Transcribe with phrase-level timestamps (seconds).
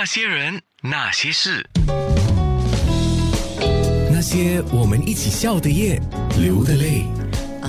[0.00, 1.62] 那些人，那些事，
[4.10, 6.00] 那些我们一起笑的夜，
[6.38, 7.02] 流的泪。
[7.60, 7.68] 啊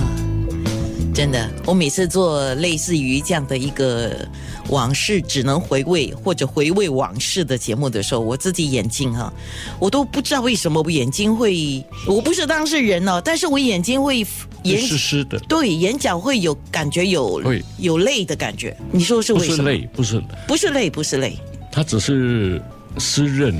[1.12, 4.26] 真的，我每次做类似于这样的一个
[4.70, 9.30] 往事只能回味或者回味往事的节目的时候，我自己眼睛哈，
[9.78, 14.26] 我都不知道为什么我眼睛会，我不是当事人哦，但是我眼睛会
[14.62, 18.74] 眼湿湿的，对，眼角会有感觉有会有泪的感觉。
[18.90, 19.56] 你说是为什么？
[19.58, 21.38] 不是泪，不是，不是泪，不是泪
[21.72, 22.60] 它只是
[22.98, 23.56] 湿润，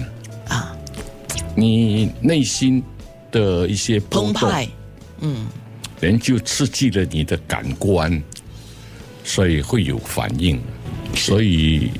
[0.46, 0.76] 啊，
[1.56, 2.82] 你内心
[3.30, 4.68] 的一些澎湃，
[5.20, 5.46] 嗯，
[5.98, 8.22] 人就刺激了你的感官，
[9.24, 10.60] 所以会有反应。
[11.14, 11.90] 所以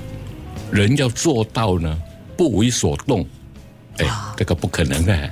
[0.71, 1.99] 人要做到呢，
[2.37, 3.27] 不为所动，
[3.97, 4.07] 哎，
[4.37, 5.31] 这个不可能的，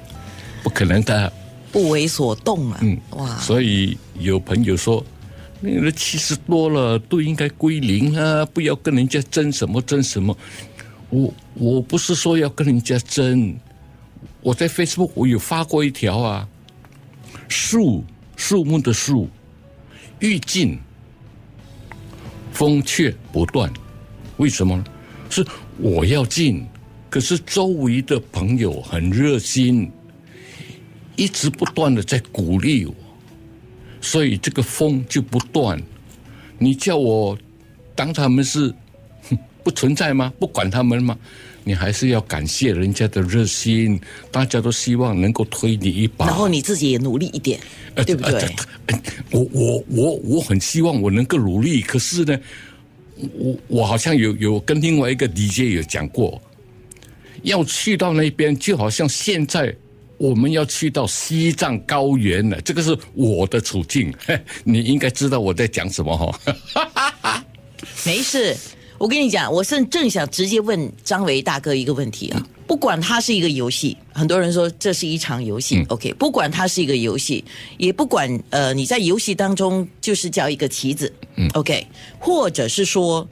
[0.62, 1.30] 不可能的。
[1.72, 2.98] 不为所动啊，嗯。
[3.10, 5.04] 哇，所以有朋友说，
[5.60, 10.36] 那个七十多了都应该归零啊，不要跟人家争什么争什么。
[11.10, 13.54] 我我不是说要跟人家争，
[14.40, 16.48] 我在 Facebook 我有发过一条啊，
[17.48, 18.04] 树
[18.36, 19.28] 树木的树，
[20.20, 20.78] 欲尽
[22.52, 23.72] 风却不断，
[24.36, 24.84] 为什么呢？
[25.28, 25.44] 是
[25.78, 26.66] 我要进，
[27.08, 29.90] 可是周围的朋友很热心，
[31.16, 32.94] 一直不断的在鼓励我，
[34.00, 35.80] 所以这个风就不断。
[36.58, 37.38] 你叫我
[37.94, 38.74] 当他们是
[39.70, 40.32] 不存在吗？
[40.40, 41.16] 不管他们吗？
[41.62, 44.00] 你还是要感谢人家的热心，
[44.32, 46.26] 大家都希望能够推你一把。
[46.26, 47.60] 然后你自己也努力一点，
[47.94, 48.32] 呃对不对？
[48.40, 48.48] 呃
[48.88, 52.36] 呃我我我我很希望我能够努力，可是呢，
[53.34, 56.42] 我我好像有有跟另外一个 DJ 有讲过，
[57.42, 59.72] 要去到那边，就好像现在
[60.16, 67.44] 我们要去到西藏高原了，这个是我的处境，嘿 你应该知道我在讲什么哈。
[68.04, 68.56] 没事，
[69.00, 72.46] 我跟你讲，我是正想直接问张维大哥一个问题啊。
[72.66, 75.86] 不管它是一个游戏，很多人说这是一场游戏、嗯。
[75.88, 77.42] O k 不管它是一个游戏，
[77.78, 81.86] 也不管呃你在游戏当中就是叫一个棋子，嗯，OK，
[82.18, 83.26] 或者是说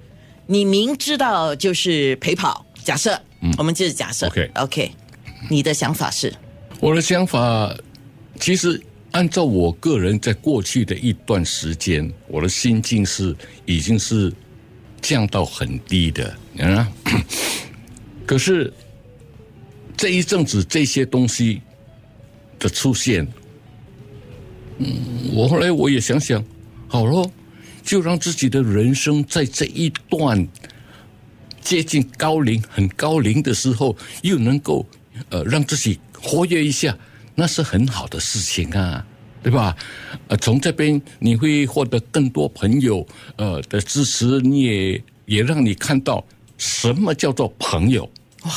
[0.47, 4.91] 你明知道就是陪跑，假设，嗯，我们就是假设 OK OK，
[5.51, 6.33] 你的想法是？
[6.81, 7.77] 我的想法，
[8.41, 14.33] 其实按照我个人在过去的一段时间，我的心境是已经是
[15.01, 16.89] 降到很低的啊。
[18.27, 18.73] 可是
[19.97, 21.61] 这一阵子这些东西
[22.59, 23.27] 的出现，
[24.79, 24.97] 嗯，
[25.33, 26.45] 我后来我也想想，
[26.87, 27.31] 好咯，
[27.83, 30.47] 就让自己的人生在这一段
[31.61, 34.87] 接近高龄、很高龄的时候，又能够
[35.31, 36.97] 呃让自己活跃一下，
[37.35, 39.07] 那是很好的事情啊，
[39.49, 39.75] 对吧？
[40.29, 46.23] 呃，从这边你会获得更多朋友呃的支持，你也也让你看到
[46.59, 48.05] 什么叫做朋友。
[48.43, 48.51] 哇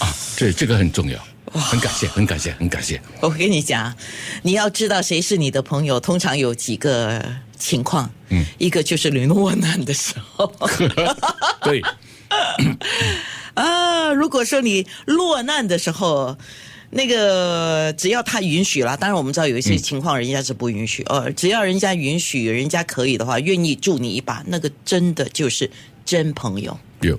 [0.00, 1.18] 啊，这这个很重要，
[1.50, 3.00] 很感谢，很感谢，很感谢。
[3.22, 3.96] 我跟你讲，
[4.42, 7.24] 你要知道谁是你的朋友，通常有几个
[7.58, 8.10] 情况。
[8.28, 10.52] 嗯，一个就是你落难的时候
[11.64, 11.80] 对，
[13.54, 16.36] 啊，如果说你落难的时候。
[16.90, 25.70] 那个只要他允许啦，当然我们知道有一些情况人家是不允许，呃，只要人家允许，人家可以的话，愿意助你一把，那个真的就是
[26.04, 27.18] 真朋友，有。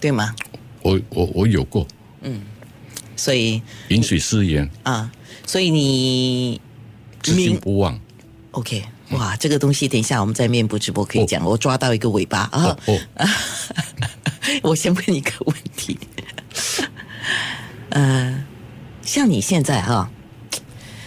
[0.00, 0.34] 对吗？
[0.82, 1.86] 我我我有过。
[2.22, 2.42] 嗯。
[3.16, 5.10] 所以饮水思源，啊，
[5.46, 6.60] 所以你
[7.22, 7.98] 至今不忘。
[8.50, 12.76] OK，哇，这个东西等一下我们在面部直播可以讲，我抓到一个尾巴啊。
[12.86, 13.00] 哦。
[13.16, 13.30] 哦，
[14.62, 15.96] 我先问你一个问题，
[17.90, 18.44] 呃，
[19.04, 20.10] 像你现在哈、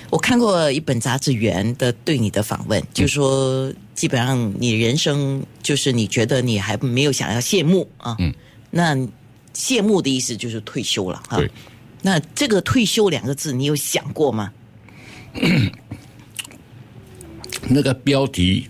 [0.09, 8.33] 我看过一本杂志员的对你的访问，就说基本上你人生就是你觉得你还没有想要谢幕啊，嗯，
[8.69, 8.95] 那
[9.53, 11.37] 谢幕的意思就是退休了哈。
[11.37, 11.49] 对，
[12.01, 14.53] 那这个退休两个字，你有想过吗？
[17.67, 18.67] 那个标题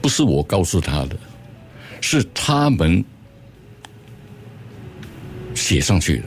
[0.00, 1.18] 不是我告诉他的，
[2.00, 3.04] 是他们
[5.54, 6.24] 写上去的，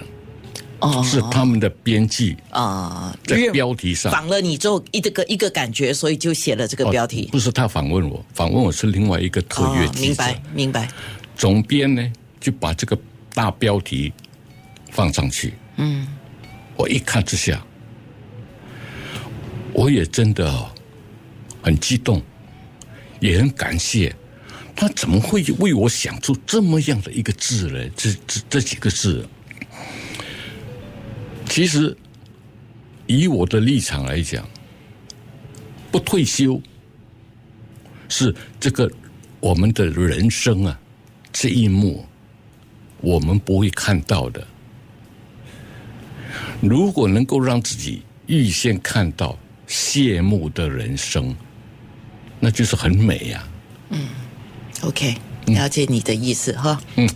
[0.82, 4.12] 哦，是他们的编辑啊，在标题上。
[4.12, 7.32] 访了你之后一个一个感觉，所以就写了这个标题哦。
[7.32, 10.06] 不是他访问我，访问我是另外一个特约哦，记者。
[10.08, 10.88] 明白明白。
[11.36, 12.98] 总编呢就把这个
[13.34, 14.12] 大标题
[14.92, 15.54] 放上去。
[15.78, 16.08] 嗯，
[16.76, 17.64] 我一看之下，
[19.74, 20.70] 我也真的哦
[21.62, 22.22] 很激动，
[23.20, 24.16] 也很感谢。
[24.76, 27.90] 他怎么会为我想出这么样的一个字呢？
[27.96, 29.28] 这这这几个字，
[31.52, 31.96] 其实
[33.08, 34.48] 以我的立场来讲，
[35.92, 36.62] 不退休
[38.08, 38.90] 是这个
[39.42, 40.80] 我们的人生啊
[41.34, 42.06] 这一幕，
[43.02, 44.48] 我们不会看到的。
[46.62, 49.38] 如果能够让自己预先看到
[49.68, 51.36] 谢幕的人生，
[52.40, 53.46] 那就是很美呀、
[53.90, 54.08] 嗯
[54.84, 55.18] OK，
[55.48, 56.82] 了解你的意思哈。
[56.96, 57.10] 嗯，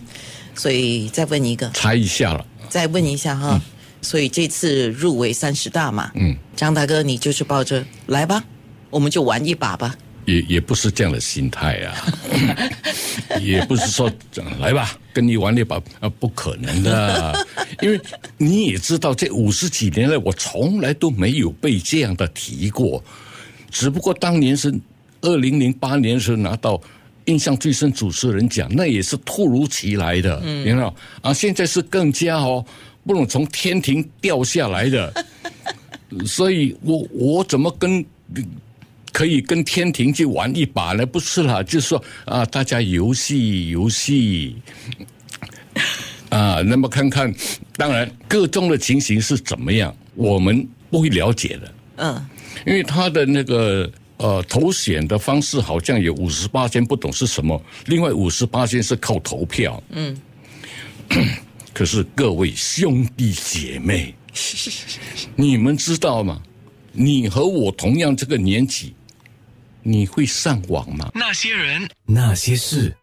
[0.54, 3.58] 所以再问一个，猜一下了，再问一下哈。
[4.02, 8.42] 所以这次入围三十大嘛，嗯，张大哥你就是抱着来吧，
[8.90, 9.94] 我们就玩一把吧。
[10.24, 11.94] 也也不是这样的心态啊，
[13.40, 14.10] 也不是说
[14.58, 17.46] 来吧，跟你玩一把啊，不可能的，
[17.80, 18.00] 因为
[18.36, 23.02] 你也知道，这五十几年来，我从来都没有被这样的提过，
[23.70, 24.74] 只不过当年是
[25.20, 26.80] 二零零八年的时候拿到。
[27.26, 31.34] 印象最深主持人奖，那也是突如其来的，嗯，你知道啊？
[31.34, 32.64] 现在是更加哦，
[33.06, 35.24] 不能从天庭掉下来的，
[36.26, 38.04] 所以我我怎么跟
[39.12, 41.06] 可以跟天庭去玩一把呢？
[41.06, 44.56] 不是啦，就是说啊，大家游戏游戏。
[46.28, 47.32] 啊，那么看看，
[47.76, 52.26] 当然各中的情形是怎么样，我们不会了解的，嗯，
[52.66, 60.18] 因为他的那个呃投选的方式好像有五十八千，不懂是什么，另外五十八千是靠投票，嗯，
[61.76, 64.14] 可是各位兄弟姐妹，
[65.34, 66.40] 你们知道吗？
[66.90, 68.94] 你和我同样这个年纪，
[69.82, 71.12] 你会上网吗？
[71.14, 72.96] 那些人，那些事。